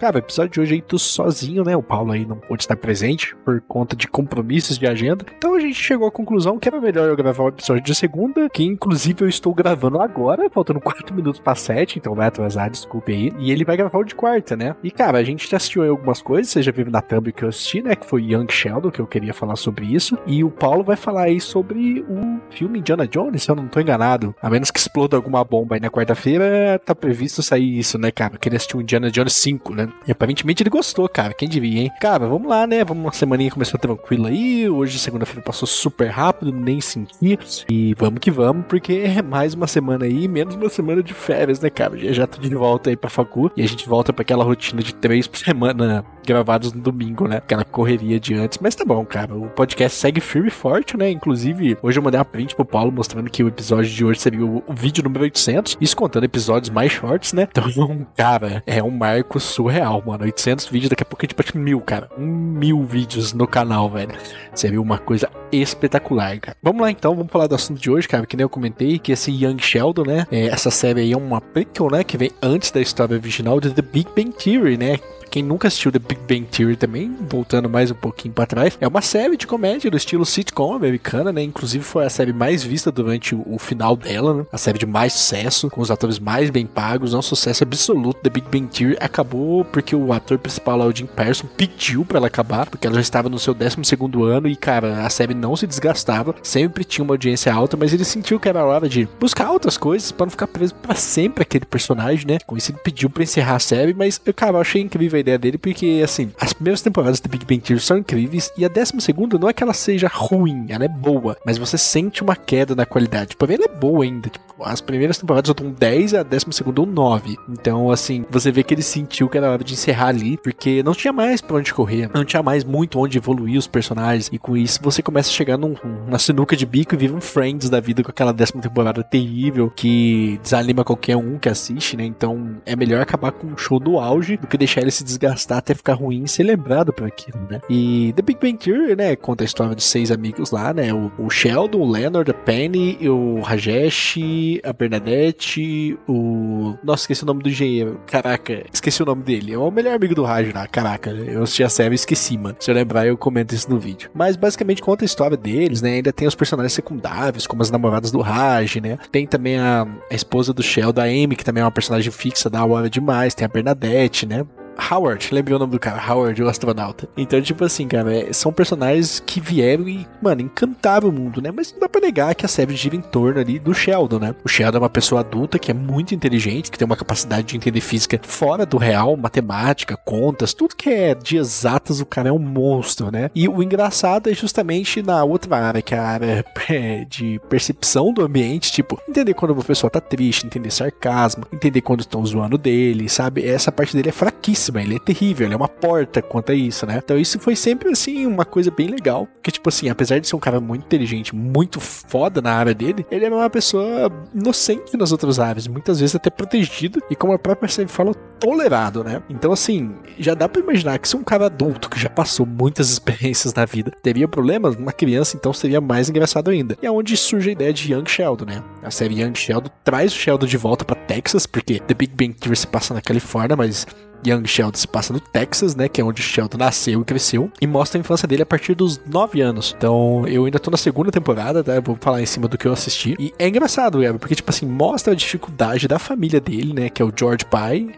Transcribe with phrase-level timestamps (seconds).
[0.00, 1.76] Cara, o episódio de hoje aí tô sozinho, né?
[1.76, 5.26] O Paulo aí não pôde estar presente por conta de compromissos de agenda.
[5.36, 8.48] Então a gente chegou à conclusão que era melhor eu gravar o episódio de segunda,
[8.48, 13.12] que inclusive eu estou gravando agora, faltando 4 minutos para 7, então vai atrasar, desculpe
[13.12, 13.30] aí.
[13.38, 14.74] E ele vai gravar o de quarta, né?
[14.82, 17.50] E cara, a gente já assistiu aí algumas coisas, você já na thumb que eu
[17.50, 17.94] assisti, né?
[17.94, 20.16] Que foi Young Sheldon, que eu queria falar sobre isso.
[20.26, 23.78] E o Paulo vai falar aí sobre o filme Indiana Jones, se eu não tô
[23.78, 24.34] enganado.
[24.40, 28.36] A menos que exploda alguma bomba aí na quarta-feira, tá previsto sair isso, né, cara?
[28.36, 29.89] Eu queria assistir o Indiana Jones 5, né?
[30.06, 31.34] E aparentemente ele gostou, cara.
[31.34, 31.90] Quem diria, hein?
[32.00, 32.84] Cara, vamos lá, né?
[32.84, 34.68] Vamos uma semaninha começou tranquila aí.
[34.68, 37.38] Hoje, segunda-feira, passou super rápido, nem senti.
[37.68, 41.60] E vamos que vamos, porque é mais uma semana aí, menos uma semana de férias,
[41.60, 41.98] né, cara?
[41.98, 43.50] Já já tô de volta aí pra facu.
[43.56, 47.38] E a gente volta pra aquela rotina de três por semana gravados no domingo, né?
[47.38, 48.58] Aquela correria de antes.
[48.60, 49.34] Mas tá bom, cara.
[49.34, 51.10] O podcast segue firme e forte, né?
[51.10, 54.44] Inclusive, hoje eu mandei uma print pro Paulo mostrando que o episódio de hoje seria
[54.44, 55.76] o, vídeo número 800.
[55.80, 57.48] Isso contando episódios mais shorts, né?
[57.50, 57.64] Então,
[58.16, 60.24] cara, é um marco surreal, mano.
[60.24, 62.08] 800 vídeos, daqui a pouco a gente bate mil, cara.
[62.18, 64.12] Um mil vídeos no canal, velho.
[64.54, 66.56] Seria uma coisa espetacular, cara.
[66.62, 68.26] Vamos lá então, vamos falar do assunto de hoje, cara.
[68.26, 70.26] Que nem eu comentei, que esse Young Sheldon, né?
[70.30, 72.04] É, essa série aí é uma prequel, né?
[72.04, 74.98] Que vem antes da história original de The Big Bang Theory, né?
[75.30, 78.86] quem nunca assistiu The Big Bang Theory também, voltando mais um pouquinho para trás, é
[78.86, 81.42] uma série de comédia do estilo sitcom americana, né?
[81.42, 84.46] Inclusive foi a série mais vista durante o, final dela, né?
[84.52, 88.20] A série de mais sucesso, com os atores mais bem pagos, é um sucesso absoluto.
[88.22, 91.08] The Big Bang Theory acabou porque o ator principal lá, o Jim
[91.56, 95.04] pediu para ela acabar, porque ela já estava no seu 12 segundo ano e, cara,
[95.04, 98.64] a série não se desgastava, sempre tinha uma audiência alta, mas ele sentiu que era
[98.64, 102.38] hora de buscar outras coisas para não ficar preso para sempre aquele personagem, né?
[102.46, 105.38] Com isso ele pediu para encerrar a série, mas, cara, eu achei incrível a ideia
[105.38, 109.00] dele, porque, assim, as primeiras temporadas do Big Bang Theory são incríveis, e a décima
[109.00, 112.74] segunda não é que ela seja ruim, ela é boa, mas você sente uma queda
[112.74, 113.36] na qualidade.
[113.36, 116.22] Porém, ela é boa ainda, tipo, as primeiras temporadas eu dou um 10 e a
[116.22, 117.36] décima segunda um 9.
[117.48, 120.92] Então, assim, você vê que ele sentiu que era hora de encerrar ali, porque não
[120.92, 124.56] tinha mais pra onde correr, não tinha mais muito onde evoluir os personagens, e com
[124.56, 125.74] isso você começa a chegar num,
[126.06, 129.70] numa sinuca de bico e vive um Friends da vida com aquela décima temporada terrível,
[129.74, 132.04] que desanima qualquer um que assiste, né?
[132.04, 135.58] Então, é melhor acabar com um show do auge do que deixar ele se desgastar
[135.58, 137.60] até ficar ruim e ser lembrado por aquilo, né?
[137.68, 140.92] E The Big Bang Theory, né, conta a história de seis amigos lá, né?
[140.92, 144.16] O, o Sheldon, o Leonard, a Penny, o Rajesh,
[144.64, 146.74] a Bernadette, o.
[146.82, 148.00] Nossa, esqueci o nome do engenheiro.
[148.06, 149.52] Caraca, esqueci o nome dele.
[149.52, 150.66] É o melhor amigo do Raj lá.
[150.66, 152.56] Caraca, eu assisti a esqueci, mano.
[152.60, 154.10] Se eu lembrar, eu comento isso no vídeo.
[154.14, 155.94] Mas basicamente conta a história deles, né?
[155.94, 158.98] Ainda tem os personagens secundários, como as namoradas do Raj, né?
[159.10, 162.48] Tem também a, a esposa do Sheldon, a Amy, que também é uma personagem fixa
[162.48, 163.34] da hora demais.
[163.34, 164.46] Tem a Bernadette, né?
[164.90, 167.08] Howard, lembrei o nome do cara, Howard, o astronauta.
[167.16, 171.50] Então, tipo assim, cara, é, são personagens que vieram e, mano, encantaram o mundo, né?
[171.54, 174.34] Mas não dá pra negar que a série gira em torno ali do Sheldon, né?
[174.44, 177.56] O Sheldon é uma pessoa adulta que é muito inteligente, que tem uma capacidade de
[177.56, 182.32] entender física fora do real, matemática, contas, tudo que é de exatas, o cara é
[182.32, 183.30] um monstro, né?
[183.34, 188.12] E o engraçado é justamente na outra área, que é a área é, de percepção
[188.12, 192.56] do ambiente, tipo, entender quando uma pessoa tá triste, entender sarcasmo, entender quando estão zoando
[192.56, 193.46] dele, sabe?
[193.46, 196.86] Essa parte dele é fraquíssima, ele é terrível, ele é uma porta quanto a isso,
[196.86, 197.00] né?
[197.02, 200.36] Então isso foi sempre, assim, uma coisa bem legal, que tipo assim, apesar de ser
[200.36, 205.12] um cara muito inteligente, muito foda na área dele, ele é uma pessoa inocente nas
[205.12, 209.22] outras áreas, muitas vezes até protegido e como a própria série fala, tolerado, né?
[209.28, 212.90] Então assim, já dá para imaginar que se um cara adulto que já passou muitas
[212.90, 216.76] experiências na vida teria problemas, uma criança então seria mais engraçado ainda.
[216.82, 218.62] E é onde surge a ideia de Young Sheldon, né?
[218.82, 222.34] A série Young Sheldon traz o Sheldon de volta para Texas, porque The Big Bang
[222.34, 223.86] Theory se passa na Califórnia, mas
[224.26, 225.88] Young Sheldon se passa no Texas, né?
[225.88, 227.50] Que é onde Sheldon nasceu e cresceu.
[227.60, 229.74] E mostra a infância dele a partir dos 9 anos.
[229.76, 231.74] Então, eu ainda tô na segunda temporada, tá?
[231.74, 233.16] Eu vou falar em cima do que eu assisti.
[233.18, 236.88] E é engraçado, Gabi, porque, tipo assim, mostra a dificuldade da família dele, né?
[236.88, 237.90] Que é o George pai,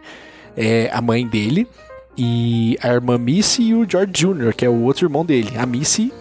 [0.56, 1.66] é a mãe dele
[2.16, 5.52] e a irmã Missy e o George Jr., que é o outro irmão dele.
[5.56, 6.12] A Missy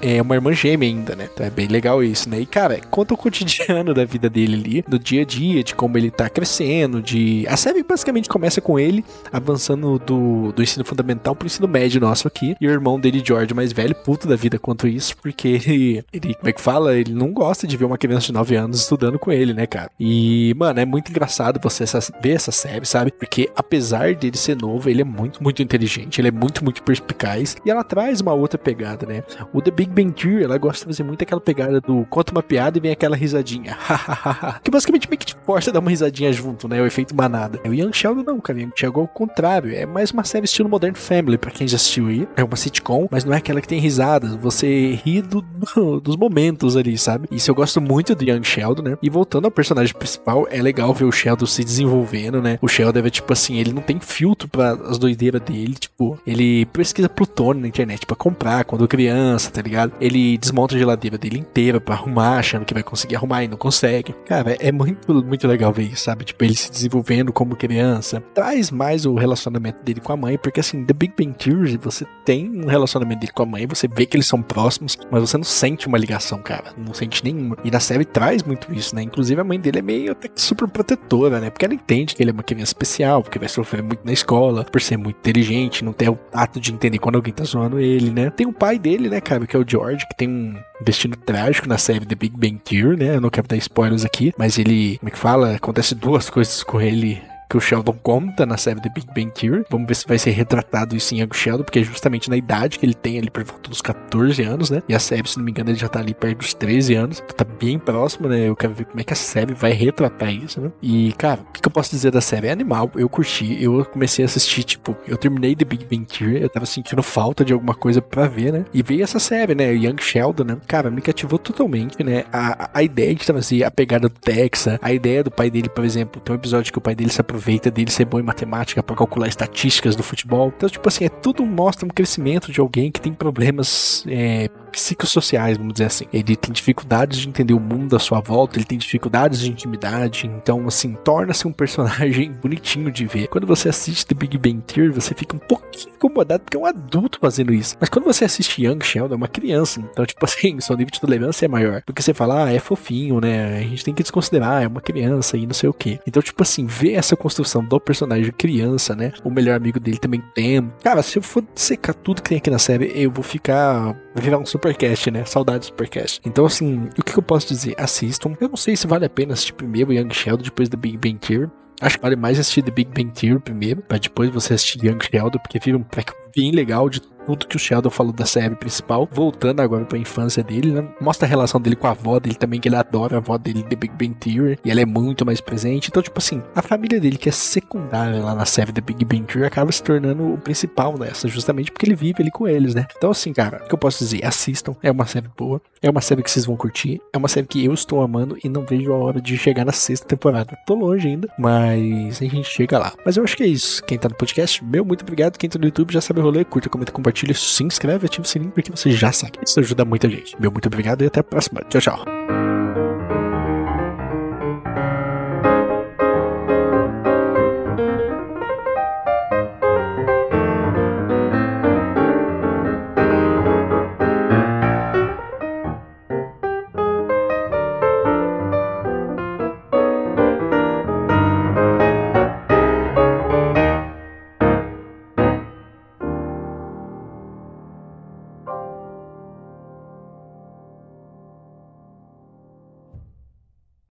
[0.00, 1.28] é uma irmã gêmea ainda, né?
[1.32, 2.40] Então é bem legal isso, né?
[2.40, 5.96] E cara, conta o cotidiano da vida dele ali, do dia a dia, de como
[5.96, 7.46] ele tá crescendo, de.
[7.48, 12.28] A série basicamente começa com ele avançando do, do ensino fundamental pro ensino médio nosso
[12.28, 12.56] aqui.
[12.60, 16.34] E o irmão dele, George, mais velho, puto da vida quanto isso, porque ele, ele,
[16.34, 16.96] como é que fala?
[16.96, 19.90] Ele não gosta de ver uma criança de 9 anos estudando com ele, né, cara?
[19.98, 21.84] E, mano, é muito engraçado você
[22.22, 23.12] ver essa série, sabe?
[23.12, 27.56] Porque apesar dele ser novo, ele é muito muito, inteligente, ele é muito, muito perspicaz
[27.64, 29.22] e ela traz uma outra pegada, né?
[29.52, 32.32] O The Big Big Bang Theory, ela gosta de fazer muito aquela pegada do conta
[32.32, 33.76] uma piada e vem aquela risadinha.
[34.62, 36.80] que basicamente meio que te força a dar uma risadinha junto, né?
[36.80, 37.60] O efeito manada.
[37.64, 38.58] O Young Sheldon não, cara.
[38.58, 39.74] O Young Sheldon é o contrário.
[39.74, 42.28] É mais uma série estilo Modern Family, pra quem já assistiu aí.
[42.36, 44.34] É uma sitcom, mas não é aquela que tem risadas.
[44.36, 47.28] Você ri do, do, dos momentos ali, sabe?
[47.30, 48.98] Isso eu gosto muito do Young Sheldon, né?
[49.02, 52.58] E voltando ao personagem principal, é legal ver o Sheldon se desenvolvendo, né?
[52.60, 55.74] O Sheldon é tipo assim, ele não tem filtro para as doideiras dele.
[55.74, 59.75] Tipo, ele pesquisa plutônio na internet para comprar quando criança, tá ligado?
[60.00, 63.56] Ele desmonta a geladeira dele inteira para arrumar, achando que vai conseguir arrumar e não
[63.56, 64.14] consegue.
[64.26, 66.24] Cara, é muito, muito legal ver isso, sabe?
[66.24, 68.22] Tipo, ele se desenvolvendo como criança.
[68.34, 72.06] Traz mais o relacionamento dele com a mãe, porque assim, The Big Bang Theory, você
[72.24, 75.36] tem um relacionamento dele com a mãe, você vê que eles são próximos, mas você
[75.36, 76.72] não sente uma ligação, cara.
[76.76, 77.56] Não sente nenhuma.
[77.64, 79.02] E na série traz muito isso, né?
[79.02, 81.50] Inclusive a mãe dele é meio até super protetora, né?
[81.50, 84.64] Porque ela entende que ele é uma criança especial, porque vai sofrer muito na escola,
[84.64, 88.10] por ser muito inteligente, não ter o ato de entender quando alguém tá zoando ele,
[88.10, 88.30] né?
[88.30, 91.68] Tem o pai dele, né, cara, que é o George, que tem um destino trágico
[91.68, 93.16] na série The Big Bang Theory, né?
[93.16, 95.54] Eu não quero dar spoilers aqui, mas ele, como é que fala?
[95.54, 99.64] Acontece duas coisas com ele que o Sheldon conta na série The Big Bang Theory.
[99.70, 102.78] Vamos ver se vai ser retratado isso em Young Sheldon, porque é justamente na idade
[102.78, 104.82] que ele tem ali por volta dos 14 anos, né?
[104.88, 107.22] E a série, se não me engano, ele já tá ali perto dos 13 anos.
[107.24, 108.48] Então tá bem próximo, né?
[108.48, 110.70] Eu quero ver como é que a série vai retratar isso, né?
[110.82, 112.48] E, cara, o que, eu posso dizer da série?
[112.48, 112.90] É animal.
[112.94, 113.62] Eu curti.
[113.62, 117.44] Eu comecei a assistir, tipo, eu terminei The Big Bang Theory, eu tava sentindo falta
[117.44, 118.64] de alguma coisa pra ver, né?
[118.72, 119.72] E veio essa série, né?
[119.72, 120.56] Young Sheldon, né?
[120.66, 122.24] Cara, me cativou totalmente, né?
[122.32, 125.84] A, a ideia de trazer a pegada do Texas, a ideia do pai dele, por
[125.84, 128.82] exemplo, tem um episódio que o pai dele se aproveita dele ser bom em matemática
[128.82, 130.52] para calcular estatísticas do futebol.
[130.56, 135.56] Então, tipo assim, é tudo mostra um crescimento de alguém que tem problemas é, psicossociais,
[135.56, 136.04] vamos dizer assim.
[136.12, 140.26] Ele tem dificuldades de entender o mundo à sua volta, ele tem dificuldades de intimidade,
[140.26, 143.26] então, assim, torna-se um personagem bonitinho de ver.
[143.28, 146.66] Quando você assiste The Big Bang Theory, você fica um pouquinho incomodado porque é um
[146.66, 147.76] adulto fazendo isso.
[147.80, 149.80] Mas quando você assiste Young Sheldon, é uma criança.
[149.80, 151.82] Então, tipo assim, seu nível de tolerância é maior.
[151.82, 153.58] Porque você fala, ah, é fofinho, né?
[153.58, 155.98] A gente tem que desconsiderar, é uma criança e não sei o que.
[156.06, 159.12] Então, tipo assim, ver essa construção do personagem criança, né?
[159.24, 160.70] O melhor amigo dele também tem.
[160.82, 163.96] Cara, se eu for secar tudo que tem aqui na série, eu vou ficar.
[164.14, 165.24] Vai virar um supercast, né?
[165.24, 166.20] Saudades supercast.
[166.24, 167.74] Então, assim, o que, eu posso dizer?
[167.78, 168.32] Assistam.
[168.40, 171.18] Eu não sei se vale a pena assistir primeiro Young Sheldon, depois da Big Bang
[171.18, 171.50] Theory.
[171.80, 174.98] Acho que vale mais assistir The Big Bang Theory primeiro, pra depois você assistir Young
[175.00, 178.54] Sheldon, porque vira um track bem legal de tudo que o Sheldon falou da série
[178.54, 180.88] principal, voltando agora pra infância dele, né?
[181.00, 183.62] Mostra a relação dele com a avó dele também, que ele adora a avó dele,
[183.62, 185.88] The Big Bang Theory, e ela é muito mais presente.
[185.88, 189.24] Então, tipo assim, a família dele, que é secundária lá na série The Big Bang
[189.24, 192.86] Theory, acaba se tornando o principal nessa, justamente porque ele vive ali com eles, né?
[192.96, 194.24] Então, assim, cara, o que eu posso dizer?
[194.24, 197.46] Assistam, é uma série boa, é uma série que vocês vão curtir, é uma série
[197.46, 200.56] que eu estou amando e não vejo a hora de chegar na sexta temporada.
[200.66, 202.92] Tô longe ainda, mas a gente chega lá.
[203.04, 203.82] Mas eu acho que é isso.
[203.84, 205.36] Quem tá no podcast, meu muito obrigado.
[205.36, 208.28] Quem tá no YouTube já sabe o rolê, curta, comenta, compartilha, se inscreve, ativa o
[208.28, 209.38] sininho porque você já sabe.
[209.44, 210.36] Isso ajuda muita gente.
[210.38, 211.62] Meu muito obrigado e até a próxima.
[211.68, 212.45] Tchau, tchau.